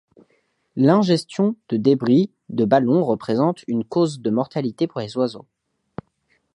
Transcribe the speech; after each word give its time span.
L'ingestion 0.77 1.55
de 1.69 1.77
débris 1.77 2.31
de 2.49 2.65
ballons 2.65 3.05
représente 3.05 3.63
une 3.67 3.83
cause 3.85 4.19
de 4.19 4.31
mortalité 4.31 4.87
pour 4.87 4.99
les 4.99 5.15
oiseaux. 5.15 5.45